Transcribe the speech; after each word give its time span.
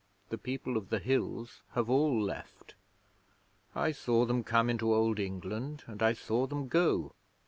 The 0.29 0.37
People 0.39 0.77
of 0.77 0.89
the 0.89 0.97
Hills 0.97 1.61
have 1.75 1.87
all 1.87 2.19
left. 2.19 2.73
I 3.75 3.91
saw 3.91 4.25
them 4.25 4.43
come 4.43 4.67
into 4.67 4.95
Old 4.95 5.19
England 5.19 5.83
and 5.85 6.01
I 6.01 6.13
saw 6.13 6.47
them 6.47 6.67
go. 6.67 7.13